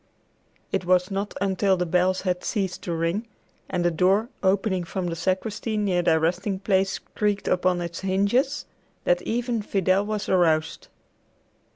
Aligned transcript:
It 0.71 0.83
was 0.83 1.11
not 1.11 1.35
until 1.41 1.77
the 1.77 1.85
bells 1.85 2.21
had 2.21 2.43
ceased 2.43 2.81
to 2.81 2.93
ring, 2.95 3.27
and 3.69 3.85
the 3.85 3.91
door, 3.91 4.29
opening 4.41 4.83
from 4.83 5.05
the 5.05 5.15
sacristy 5.15 5.77
near 5.77 6.01
their 6.01 6.19
resting 6.19 6.57
place, 6.57 6.97
creaked 6.97 7.47
upon 7.47 7.79
its 7.81 7.99
hinges, 7.99 8.65
that 9.03 9.21
even 9.21 9.61
Fidel 9.61 10.03
was 10.03 10.27
aroused. 10.27 10.87